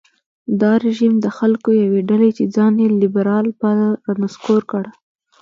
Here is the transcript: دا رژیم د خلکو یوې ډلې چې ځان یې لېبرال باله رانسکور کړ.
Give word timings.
دا 0.61 0.71
رژیم 0.85 1.13
د 1.19 1.27
خلکو 1.37 1.69
یوې 1.83 2.01
ډلې 2.09 2.29
چې 2.37 2.43
ځان 2.55 2.73
یې 2.81 2.87
لېبرال 3.01 3.45
باله 3.61 3.89
رانسکور 4.15 4.61
کړ. 4.71 4.83